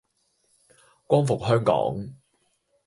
[1.05, 2.11] 光復香港